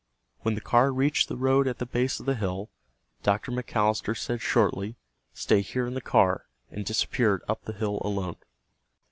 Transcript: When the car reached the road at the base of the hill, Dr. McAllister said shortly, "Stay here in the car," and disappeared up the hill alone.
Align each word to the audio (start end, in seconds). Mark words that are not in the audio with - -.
When 0.39 0.55
the 0.55 0.61
car 0.61 0.91
reached 0.91 1.27
the 1.29 1.35
road 1.37 1.67
at 1.67 1.77
the 1.77 1.85
base 1.85 2.19
of 2.19 2.25
the 2.25 2.33
hill, 2.33 2.71
Dr. 3.21 3.51
McAllister 3.51 4.17
said 4.17 4.41
shortly, 4.41 4.95
"Stay 5.35 5.61
here 5.61 5.85
in 5.85 5.93
the 5.93 6.01
car," 6.01 6.47
and 6.71 6.83
disappeared 6.83 7.43
up 7.47 7.65
the 7.65 7.73
hill 7.73 8.01
alone. 8.03 8.37